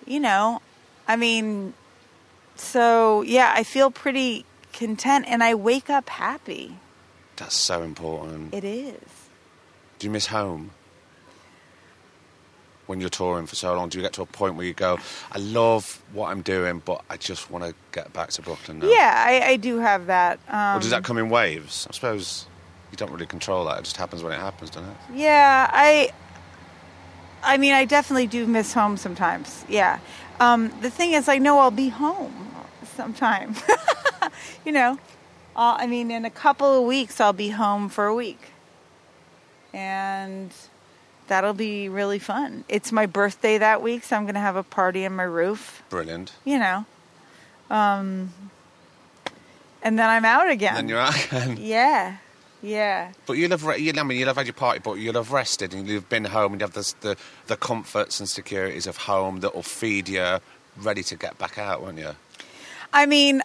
[0.06, 0.60] you know
[1.08, 1.72] i mean
[2.56, 6.76] so yeah i feel pretty content and i wake up happy
[7.36, 8.52] That's so important.
[8.54, 9.00] it is
[9.98, 10.70] Do you miss home?
[12.86, 14.98] When you're touring for so long, do you get to a point where you go,
[15.32, 18.86] I love what I'm doing, but I just want to get back to Brooklyn now?
[18.88, 21.86] yeah i, I do have that um, Or does that come in waves?
[21.88, 22.46] I suppose
[22.90, 23.78] you don't really control that.
[23.78, 24.96] It just happens when it happens, doesn't it?
[25.14, 26.10] yeah i
[27.42, 29.98] i mean i definitely do miss home sometimes yeah
[30.40, 32.34] um, the thing is i know i'll be home
[32.96, 33.54] sometime
[34.64, 34.98] you know
[35.56, 38.40] uh, i mean in a couple of weeks i'll be home for a week
[39.72, 40.50] and
[41.28, 44.62] that'll be really fun it's my birthday that week so i'm going to have a
[44.62, 46.32] party on my roof Brilliant.
[46.44, 46.84] you know
[47.70, 48.32] um,
[49.82, 51.56] and then i'm out again Then you're out again.
[51.60, 52.16] yeah
[52.62, 55.14] yeah But you'll have, re- you'll, I mean, you'll have had your party, but you'll
[55.14, 57.14] have rested and you'll have been home and you have this, the,
[57.46, 60.38] the comforts and securities of home that will feed you,
[60.78, 62.12] ready to get back out, won't you?
[62.90, 63.42] I mean,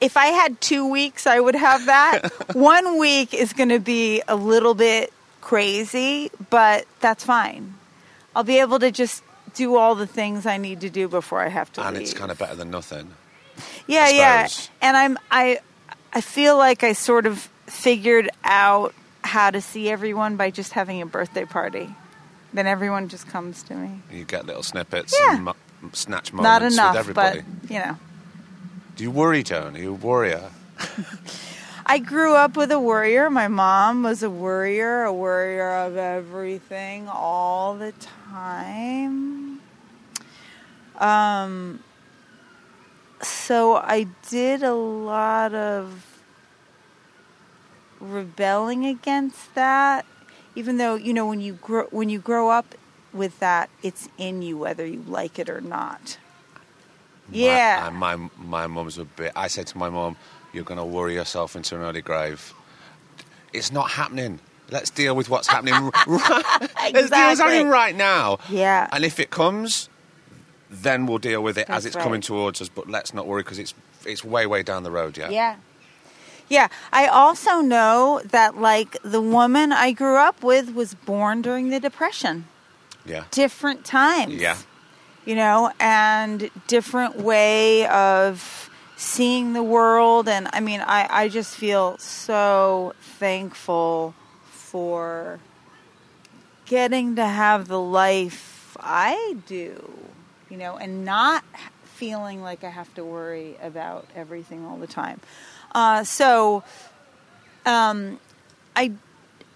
[0.00, 2.30] if I had two weeks, I would have that.
[2.54, 5.12] One week is going to be a little bit
[5.48, 7.74] crazy, but that's fine.
[8.36, 9.22] I'll be able to just
[9.54, 12.02] do all the things I need to do before I have to And leave.
[12.02, 13.12] it's kind of better than nothing.
[13.86, 14.48] yeah, yeah.
[14.82, 15.58] And I'm I
[16.12, 18.92] I feel like I sort of figured out
[19.24, 21.88] how to see everyone by just having a birthday party.
[22.52, 24.00] Then everyone just comes to me.
[24.12, 25.36] You get little snippets Yeah.
[25.82, 27.40] and snatch Not moments enough, with everybody.
[27.62, 27.96] but you know.
[28.96, 29.76] Do you worry, Joan?
[29.76, 30.50] Are you a worrier?
[31.90, 33.30] I grew up with a worrier.
[33.30, 39.60] My mom was a worrier, a worrier of everything all the time.
[40.98, 41.82] Um,
[43.22, 46.04] so I did a lot of
[48.00, 50.04] rebelling against that,
[50.54, 52.74] even though you know when you grow when you grow up
[53.14, 56.18] with that, it's in you whether you like it or not.
[57.30, 57.90] Yeah.
[57.92, 59.32] My, uh, my, my mum's a bit.
[59.36, 60.16] I said to my mum,
[60.58, 62.52] You're going to worry yourself into an early grave.
[63.52, 64.40] It's not happening.
[64.72, 65.92] Let's deal with what's happening right.
[66.92, 68.40] Let's deal with happening right now.
[68.50, 68.88] Yeah.
[68.90, 69.88] And if it comes,
[70.68, 72.02] then we'll deal with it as it's right.
[72.02, 72.68] coming towards us.
[72.68, 73.72] But let's not worry because it's
[74.04, 75.30] it's way way down the road yet.
[75.30, 75.58] Yeah.
[76.48, 76.66] Yeah.
[76.92, 81.78] I also know that, like, the woman I grew up with was born during the
[81.78, 82.48] Depression.
[83.06, 83.26] Yeah.
[83.30, 84.34] Different times.
[84.34, 84.56] Yeah.
[85.24, 88.67] You know, and different way of
[88.98, 90.28] seeing the world.
[90.28, 94.14] And I mean, I, I just feel so thankful
[94.50, 95.38] for
[96.66, 99.88] getting to have the life I do,
[100.50, 101.42] you know, and not
[101.84, 105.20] feeling like I have to worry about everything all the time.
[105.74, 106.62] Uh, so,
[107.64, 108.18] um,
[108.76, 108.92] I,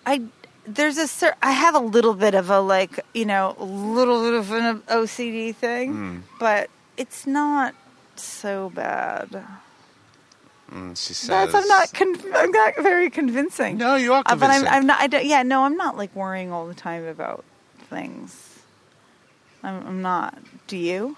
[0.06, 0.22] I,
[0.66, 4.22] there's a cer- I have a little bit of a like, you know, a little
[4.22, 6.18] bit of an OCD thing, Hmm.
[6.38, 7.74] but it's not
[8.20, 9.44] so bad.
[10.70, 11.28] Mm, she says.
[11.28, 11.92] That's, I'm not.
[11.92, 13.76] Con- I'm not very convincing.
[13.76, 14.66] No, you are Uh, but I'm.
[14.66, 15.00] I'm not.
[15.00, 17.44] I don't, yeah, no, I'm not like worrying all the time about
[17.90, 18.58] things.
[19.62, 20.38] I'm, I'm not.
[20.66, 21.16] Do you?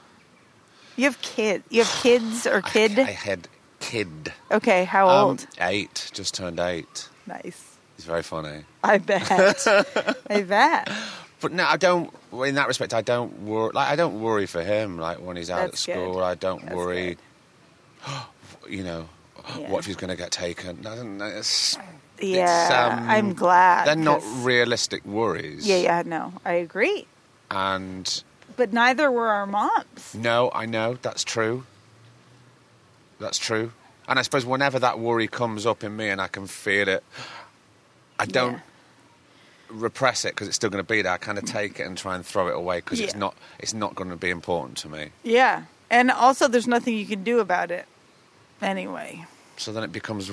[0.96, 1.62] You have kid.
[1.70, 2.98] You have kids or kid?
[2.98, 3.48] I, I had
[3.80, 4.32] kid.
[4.50, 5.46] okay, how Um, old?
[5.60, 6.10] eight.
[6.12, 7.08] Just turned eight.
[7.26, 7.76] nice.
[7.96, 8.64] He's very funny.
[8.82, 9.30] I bet.
[10.30, 10.88] I bet.
[11.44, 12.10] But no, I don't.
[12.32, 13.70] In that respect, I don't worry.
[13.74, 14.96] Like I don't worry for him.
[14.98, 16.22] Like when he's out at school, good.
[16.22, 17.18] I don't That's worry.
[18.66, 19.08] You know,
[19.58, 19.70] Yeah.
[19.70, 20.86] what if he's going to get taken?
[20.86, 21.26] I don't know.
[21.26, 21.76] It's,
[22.18, 23.86] Yeah, um, I'm glad.
[23.86, 25.66] they're not realistic worries.
[25.66, 27.06] Yeah, yeah, no, I agree.
[27.50, 28.24] And
[28.56, 30.14] But neither were our moms.
[30.14, 31.66] no, I know that's true.
[33.20, 33.72] That's true.
[34.08, 37.04] And I suppose whenever that worry comes up in me, and I can feel it,
[38.18, 38.60] I don't Yeah.
[39.68, 41.12] Repress it because it's still going to be there.
[41.12, 41.52] I kind of mm.
[41.52, 43.34] take it and try and throw it away because it's not.
[43.58, 45.10] It's not going to be important to me.
[45.22, 47.86] Yeah, and also there's nothing you can do about it.
[48.62, 49.26] Anyway.
[49.56, 50.32] So then it becomes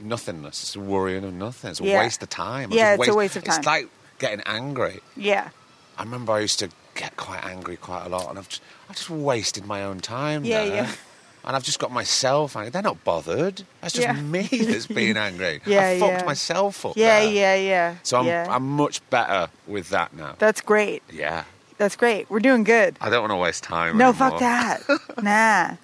[0.00, 0.62] nothingness.
[0.62, 1.70] It's worrying of nothing.
[1.70, 2.00] It's a Yeah.
[2.00, 2.70] waste of time.
[2.72, 3.58] Yeah, it's a waste of time.
[3.58, 5.00] It's like getting angry.
[5.16, 5.50] Yeah.
[5.98, 8.96] I remember I used to get quite angry quite a lot, and I've just, I've
[8.96, 10.44] just wasted my own time.
[10.44, 10.74] Yeah, there.
[10.74, 10.92] yeah.
[11.44, 12.70] And I've just got myself angry.
[12.70, 13.62] They're not bothered.
[13.80, 14.12] That's just Yeah.
[14.20, 15.60] me that's being angry.
[15.66, 16.24] Yeah, I fucked yeah.
[16.24, 16.96] myself up.
[16.96, 17.32] Yeah, there.
[17.32, 17.94] yeah, yeah.
[18.04, 18.46] So I'm, yeah.
[18.48, 20.36] I'm much better with that now.
[20.38, 21.02] That's great.
[21.12, 21.44] yeah.
[21.78, 22.30] That's great.
[22.30, 22.96] We're doing good.
[23.00, 23.98] I don't want to waste time.
[23.98, 24.30] No, anymore.
[24.30, 24.82] fuck that.
[25.22, 25.76] nah.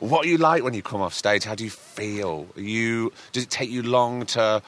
[0.00, 1.44] What are you like when you come off stage?
[1.44, 2.46] How do you feel?
[2.56, 4.62] Are you does it take you long to?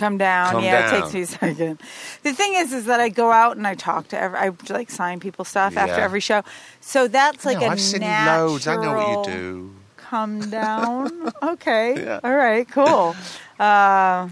[0.00, 0.52] Come down.
[0.52, 1.80] Come yeah, it takes me a second.
[2.22, 4.90] The thing is, is that I go out and I talk to every, I like
[4.90, 6.42] sign people stuff after every show.
[6.80, 8.66] So that's like no, a I've seen natural loads.
[8.66, 9.74] I know what you do.
[9.98, 11.30] Come down.
[11.42, 12.02] okay.
[12.02, 12.20] Yeah.
[12.24, 12.66] All right.
[12.66, 13.14] Cool.
[13.58, 14.30] Uh,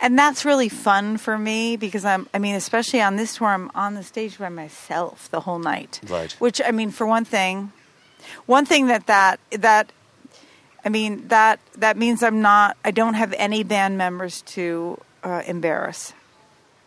[0.00, 2.26] and that's really fun for me because I'm.
[2.32, 6.00] I mean, especially on this tour, I'm on the stage by myself the whole night.
[6.08, 6.32] Right.
[6.40, 7.70] Which I mean, for one thing,
[8.46, 9.92] one thing that that that
[10.84, 12.76] I mean that that means I'm not.
[12.84, 16.12] I don't have any band members to uh, embarrass.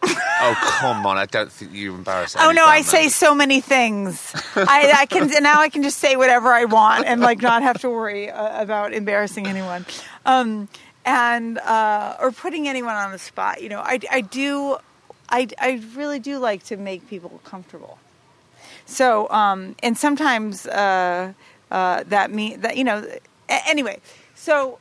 [0.46, 1.16] Oh come on!
[1.18, 2.36] I don't think you embarrass.
[2.38, 4.34] Oh no, I band say so many things.
[4.58, 7.64] I, I can and now I can just say whatever I want and like not
[7.64, 9.86] have to worry uh, about embarrassing anyone,
[10.26, 10.68] um,
[11.06, 13.62] and uh, or putting anyone on the spot.
[13.62, 14.78] You know, I, I do,
[15.30, 17.98] I I really do like to make people comfortable.
[18.86, 21.32] So um, and sometimes uh,
[21.72, 23.08] uh, that mean that you know.
[23.50, 24.00] A- Anyway,
[24.36, 24.80] so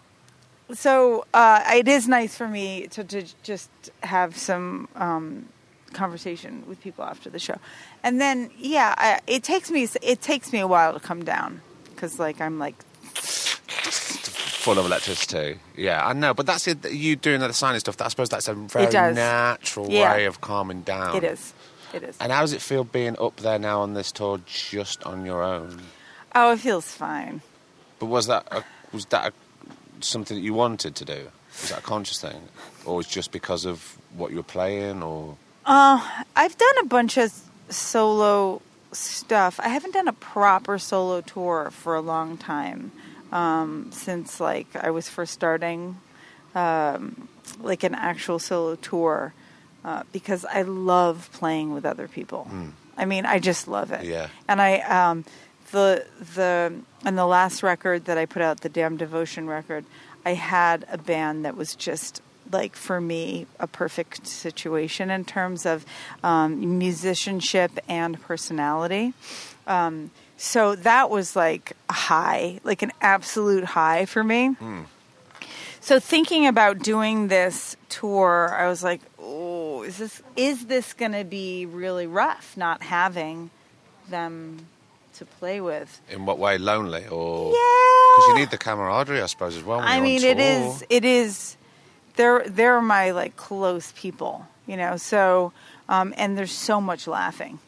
[0.73, 3.69] so uh, it is nice for me to, to just
[4.03, 5.47] have some um,
[5.93, 7.57] conversation with people after the show,
[8.03, 11.61] and then yeah, I, it takes me it takes me a while to come down
[11.91, 12.77] because like I'm like
[14.63, 15.59] full of electricity.
[15.77, 16.91] Yeah, I know, but that's it.
[16.91, 18.01] You doing the signing stuff.
[18.01, 20.13] I suppose that's a very natural Yeah.
[20.15, 21.17] way of calming down.
[21.17, 21.53] it is,
[21.93, 22.17] it is.
[22.21, 25.43] And how does it feel being up there now on this tour, just on your
[25.43, 25.83] own?
[26.35, 27.43] Oh, it feels fine.
[28.03, 29.33] But was that a, was that a,
[30.05, 31.31] something that you wanted to do?
[31.61, 32.49] Was that a conscious thing,
[32.85, 37.17] or was it just because of what you were playing, or I've done a bunch
[37.17, 37.33] of
[37.69, 38.61] solo
[38.91, 39.61] stuff.
[39.61, 42.91] I haven't done a proper solo tour for a long time
[43.31, 45.97] um, since like I was first starting,
[46.57, 47.29] um,
[47.61, 49.33] like an actual solo tour,
[49.85, 52.49] uh, because I love playing with other people.
[52.97, 54.05] I mean, I just love it.
[54.05, 54.27] Yeah.
[54.49, 55.25] And I um,
[55.73, 56.73] the the
[57.05, 59.85] and the last record that I put out, the Damn Devotion record,
[60.25, 65.67] I had a band that was just like for me a perfect situation in terms
[65.67, 65.85] of
[66.23, 69.15] um, musicianship and personality.
[69.67, 74.57] Um, so that was like a high, like an absolute high for me.
[75.81, 81.13] So thinking about doing this tour, I was like, "Oh, is this is this going
[81.13, 83.51] to be really rough not having
[84.09, 84.67] them
[85.15, 88.15] to play with?" in what way, lonely, or Yeah.
[88.17, 89.81] because you need the camaraderie, I suppose, as well.
[89.81, 91.57] I mean, it is it is
[92.17, 94.97] they're they're my like close people, you know.
[94.97, 95.53] So
[95.89, 97.59] um, and there's so much laughing,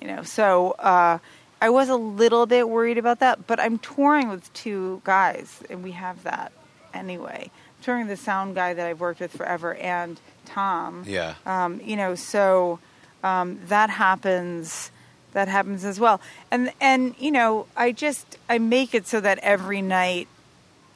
[0.00, 0.22] you know.
[0.22, 1.18] So uh,
[1.60, 5.82] I was a little bit worried about that, but I'm touring with two guys, and
[5.82, 6.52] we have that
[6.92, 7.50] anyway.
[7.78, 11.04] I'm touring the sound guy that I've worked with forever, and Tom.
[11.06, 11.34] Yeah.
[11.46, 12.78] Um, you know, so
[13.22, 14.90] um, that happens.
[15.34, 16.20] That happens as well,
[16.50, 20.28] and and you know, I just I make it so that every night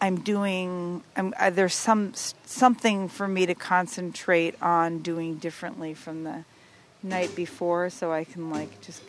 [0.01, 1.03] I'm doing.
[1.17, 6.45] I'm, uh, there's some something for me to concentrate on doing differently from the
[7.03, 9.03] night before, so I can like just.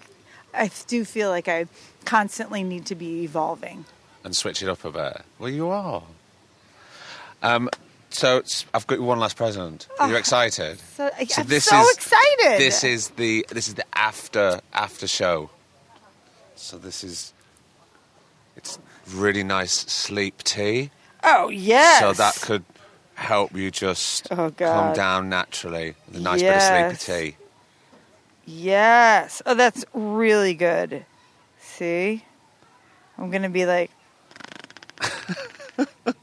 [0.52, 1.68] I do feel like I
[2.06, 3.86] constantly need to be evolving.
[4.24, 5.22] and switch it up a bit.
[5.38, 6.04] Well, you are.
[7.44, 7.70] Um,
[8.10, 9.88] so it's- I've got one last present.
[10.00, 10.80] Are you oh, excited?
[10.95, 12.60] So, So I'm this so is- excited.
[12.60, 15.50] This is the this is the after after show.
[16.56, 17.34] So this is
[18.56, 18.78] it's
[19.13, 20.91] really nice sleep tea.
[21.24, 22.00] oh yes.
[22.00, 22.63] So that could
[23.15, 25.95] help you just Oh, calm down naturally.
[26.08, 26.69] with A nice Yes.
[26.69, 27.38] bit of sleepy tea.
[28.45, 29.41] Yes.
[29.45, 31.06] Oh, that's really good.
[31.62, 32.24] See?
[33.17, 33.91] I'm going to be like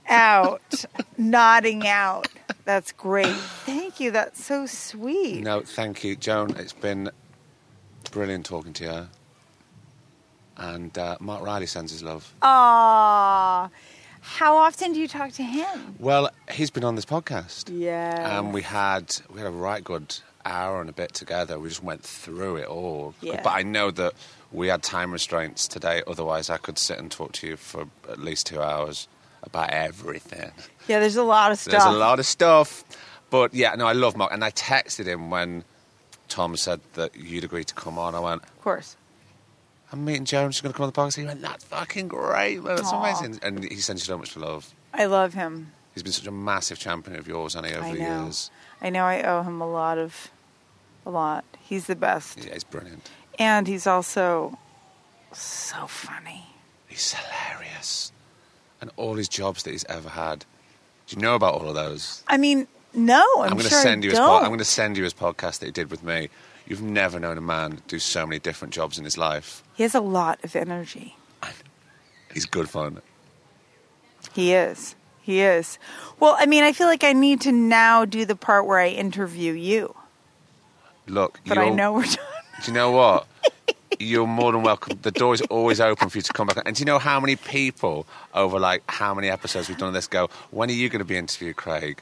[0.09, 0.85] out,
[1.16, 2.29] nodding out.
[2.64, 3.35] That's great.
[3.64, 4.11] Thank you.
[4.11, 5.42] That's so sweet.
[5.42, 6.57] No, thank you, Joan.
[6.57, 7.11] It's been
[8.11, 9.09] brilliant talking to you.
[10.57, 12.33] And uh, Marc Riley sends his love.
[12.42, 13.69] Aw.
[14.21, 15.95] How often do you talk to him?
[16.01, 17.71] Well, he's been on this podcast.
[17.73, 18.38] Yeah.
[18.38, 21.61] And we had we had a right good hour and a bit together.
[21.61, 23.15] We just went through it all.
[23.21, 23.40] Yeah.
[23.42, 24.15] But I know that
[24.50, 26.02] we had time restraints today.
[26.07, 29.07] Otherwise, I could sit and talk to you for at least two hours
[29.42, 30.50] about everything.
[30.88, 31.72] yeah, there's a lot of stuff.
[31.72, 32.84] There's a lot of stuff.
[33.30, 34.32] But yeah, no, I love Marc.
[34.32, 35.64] And I texted him when
[36.28, 38.14] Tom said that you'd agreed to come on.
[38.14, 38.96] I went, Of course.
[39.92, 40.50] I'm meeting Joan.
[40.50, 41.16] She's going to come on the podcast.
[41.18, 42.76] He went, that's fucking great, man.
[42.76, 43.02] That's Aw.
[43.02, 43.38] amazing.
[43.42, 44.72] And he sends you so much love.
[44.92, 45.72] I love him.
[45.94, 48.50] He's been such a massive champion of yours, he, over the years?
[48.82, 50.30] I know I owe him a lot of,
[51.06, 51.44] a lot.
[51.60, 52.44] He's the best.
[52.44, 53.08] Yeah, he's brilliant.
[53.38, 54.58] And he's also
[55.32, 56.46] so funny.
[56.88, 58.12] He's hilarious.
[58.81, 60.44] And all his jobs that he's ever had.
[61.06, 62.22] Do you know about all of those?
[62.27, 64.18] I mean, no, I'm, I'm going to sure send you his.
[64.18, 66.29] Po- I'm going to send you his podcast that he did with me.
[66.66, 69.62] You've never known a man do so many different jobs in his life.
[69.74, 71.16] He has a lot of energy.
[72.35, 73.00] He's good fun.
[74.35, 74.94] He is.
[75.22, 75.79] He is.
[76.20, 78.88] Well, I mean, I feel like I need to now do the part where I
[78.88, 79.94] interview you,
[81.06, 82.16] Look, but I know we're done.
[82.62, 83.27] Do you know what?
[83.99, 84.99] You're more than welcome.
[85.03, 86.63] The door is always open for you to come back.
[86.67, 90.07] And do you know how many people over like how many episodes we've done this
[90.07, 90.29] go?
[90.51, 92.01] When are you going to be interviewed, Craig?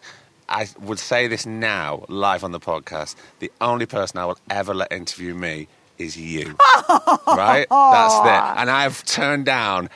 [0.48, 3.16] I would say this now, live on the podcast.
[3.38, 5.68] The only person I will ever let interview me
[5.98, 6.56] is you.
[7.26, 7.66] right?
[7.70, 8.60] That's it.
[8.60, 9.88] And I've turned down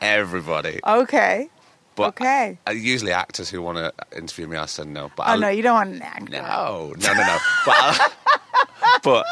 [0.00, 0.80] everybody.
[0.86, 1.48] Okay.
[1.94, 2.58] But okay.
[2.66, 5.10] uh, usually actors who want to interview me, I said no.
[5.16, 6.32] But Oh I'll- no, you don't want an actor.
[6.32, 7.38] no, no, no, no.
[7.66, 8.12] But,
[9.02, 9.26] but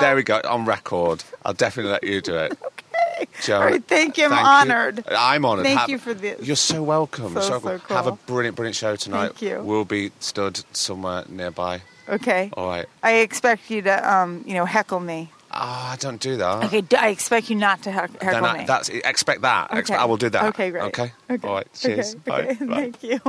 [0.00, 1.24] there we go on record.
[1.44, 2.58] I'll definitely let you do it.
[3.16, 3.28] Okay.
[3.42, 4.24] Joan, All right, thank you.
[4.24, 5.04] I'm thank honored.
[5.08, 5.62] I'm honoured.
[5.64, 6.44] Thank Have- you for this.
[6.44, 7.32] You're so welcome.
[7.34, 7.96] So, so so welcome.
[7.96, 9.28] Have a brilliant, brilliant show tonight.
[9.28, 9.62] Thank you.
[9.62, 11.82] We'll be stood somewhere nearby.
[12.08, 12.50] Okay.
[12.54, 12.86] All right.
[13.04, 15.30] I expect you to, um, you know, heckle me.
[15.56, 16.64] Oh, I don't do that.
[16.64, 16.80] Okay.
[16.80, 18.64] d- I expect you not to heck- heckle Then I, me.
[18.66, 19.68] that's expect that.
[19.72, 19.98] Ex- Okay.
[20.00, 20.46] I will do that.
[20.46, 20.82] Okay, great.
[20.84, 21.12] Okay.
[21.30, 21.46] Okay.
[21.48, 21.66] All right.
[21.74, 22.16] Cheers.
[22.16, 22.22] Okay.
[22.24, 22.40] Bye.
[22.48, 22.64] okay.
[22.66, 22.74] Bye.
[22.74, 23.20] Thank you.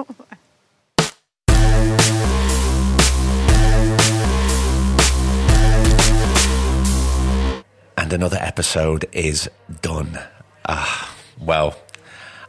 [7.98, 9.50] And another episode is
[9.82, 10.20] done.
[10.68, 11.76] Ah, well,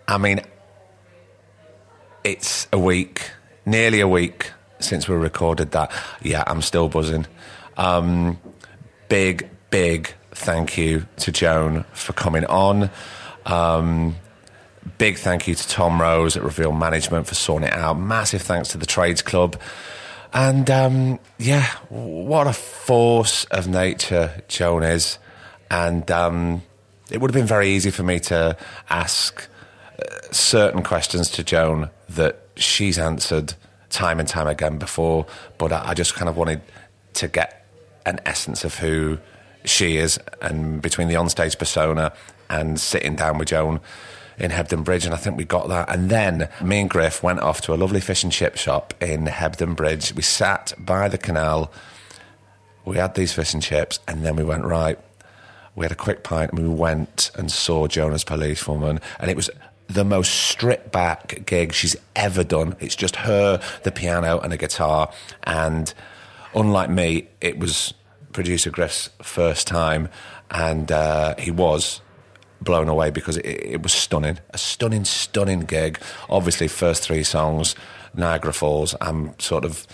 [0.08, 0.40] I mean,
[2.24, 3.30] it's a week,
[3.64, 4.50] nearly a week
[4.80, 5.90] since we recorded that.
[6.20, 7.26] Yeah, I'm still buzzing.
[7.78, 8.38] Um,
[9.08, 12.90] big, big thank you to Joan for coming on.
[13.44, 14.16] Um,
[14.98, 17.98] big thank you to Tom Rose at Reveal Management for sorting it out.
[17.98, 19.60] Massive thanks to the Trades Club.
[20.32, 25.18] And um, yeah, what a force of nature Joan is.
[25.70, 26.62] And um,
[27.10, 28.56] it would have been very easy for me to
[28.90, 29.48] ask
[29.98, 33.54] uh, certain questions to Joan that she's answered
[33.90, 35.26] time and time again before,
[35.58, 36.60] but I, I just kind of wanted
[37.14, 37.64] to get
[38.04, 39.18] an essence of who
[39.66, 42.12] she is, and between the onstage persona
[42.48, 43.80] and sitting down with Joan
[44.38, 45.88] in Hebden Bridge, and I think we got that.
[45.88, 49.26] And then me and Griff went off to a lovely fish and chip shop in
[49.26, 50.14] Hebden Bridge.
[50.14, 51.72] We sat by the canal,
[52.84, 54.98] we had these fish and chips, and then we went right.
[55.74, 59.30] We had a quick pint and we went and saw Joan As Police Woman, and
[59.30, 59.50] it was
[59.88, 62.76] the most stripped back gig she's ever done.
[62.80, 65.12] It's just her, the piano, and a guitar.
[65.44, 65.92] And
[66.54, 67.94] unlike me, it was
[68.36, 70.10] producer Griff's first time,
[70.50, 72.02] and uh, he was
[72.60, 74.38] blown away because it, it was stunning.
[74.50, 75.98] A stunning, stunning gig.
[76.28, 77.74] Obviously, first three songs,
[78.14, 78.94] Niagara Falls.
[79.00, 79.86] I'm sort of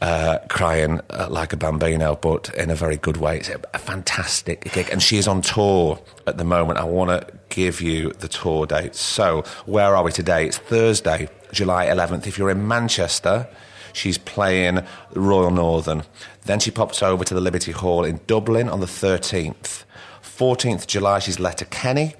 [0.00, 3.38] uh, crying uh, like a bambino, but in a very good way.
[3.38, 6.78] It's a, a fantastic gig, and she is on tour at the moment.
[6.78, 9.00] I want to give you the tour dates.
[9.00, 10.46] So, where are we today?
[10.46, 12.28] It's Thursday, July 11th.
[12.28, 13.48] If you're in Manchester,
[13.92, 14.84] she's playing
[15.14, 16.04] Royal Northern.
[16.44, 19.84] Then she pops over to the Liberty Hall in Dublin on the 13th.
[20.22, 22.14] 14th July, she's Letterkenny.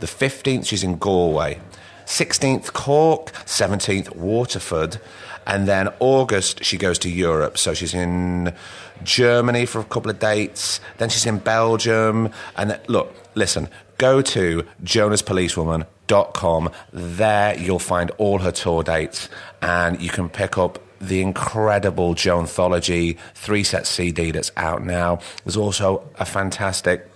[0.00, 1.60] The 15th, she's in Galway.
[2.06, 3.32] 16th, Cork.
[3.44, 4.98] 17th, Waterford.
[5.46, 7.58] And then August, she goes to Europe.
[7.58, 8.54] So she's in
[9.02, 10.80] Germany for a couple of dates.
[10.98, 12.30] Then she's in Belgium.
[12.56, 13.68] And look, listen,
[13.98, 16.70] go to joanaspolicewoman.com.
[16.92, 19.28] There you'll find all her tour dates
[19.62, 25.20] and you can pick up the incredible Joanthology three set CD that's out now.
[25.44, 27.10] There's also a fantastic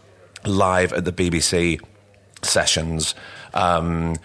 [0.45, 1.81] live at the BBC
[2.43, 3.15] sessions
[3.55, 4.17] um,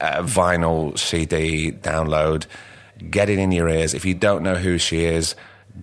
[0.00, 2.46] uh, vinyl CD download.
[3.10, 3.94] Get it in your ears.
[3.94, 5.34] If you don't know who she is,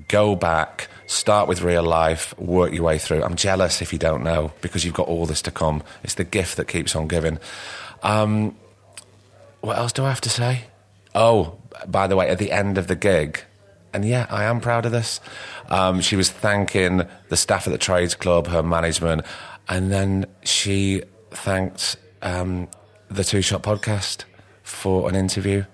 [0.08, 3.24] go back, start with real life, work your way through.
[3.24, 5.84] I'm jealous if you don't know because you've got all this to come.
[6.04, 7.40] It's the gift that keeps on giving.
[8.04, 8.56] Um,
[9.60, 10.64] what else do I have to say?
[11.14, 11.58] Oh,
[11.88, 13.44] by the way, at the end of the gig,
[13.94, 15.20] and yeah, I am proud of this.
[15.70, 19.26] Um, she was thanking the staff at the Trades Club, her management,
[19.68, 22.68] and then she thanked um,
[23.10, 24.24] the Two Shot Podcast
[24.64, 25.66] for an interview.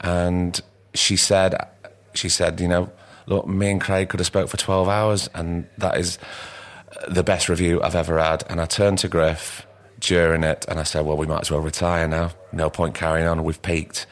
[0.00, 0.60] And
[0.94, 1.56] she said,
[2.14, 2.92] she said, you know,
[3.26, 6.18] look, me and Craig could have spoke for twelve hours, and that is
[7.08, 8.44] the best review I've ever had.
[8.48, 9.66] And I turned to Griff
[9.98, 12.32] during it, and I said, well, we might as well retire now.
[12.52, 13.42] No point carrying on.
[13.42, 14.06] We've peaked.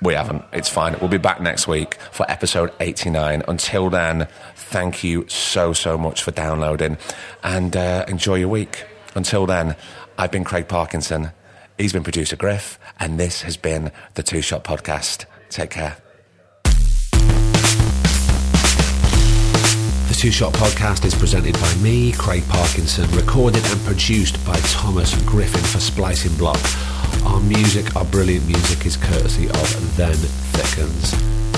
[0.00, 0.44] We haven't.
[0.52, 0.96] It's fine.
[1.00, 3.42] We'll be back next week for episode 89.
[3.48, 6.98] Until then, thank you so, so much for downloading
[7.42, 8.84] and uh, enjoy your week.
[9.16, 9.74] Until then,
[10.16, 11.32] I've been Craig Parkinson.
[11.76, 15.24] He's been producer Griff, and this has been the Two Shot Podcast.
[15.48, 15.96] Take care.
[20.08, 25.20] The Two Shot Podcast is presented by me, Craig Parkinson, recorded and produced by Thomas
[25.22, 26.58] Griffin for Splicing Block.
[27.24, 31.12] Our music, our brilliant music, is courtesy of Then Thickens.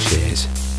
[0.09, 0.70] Cheers.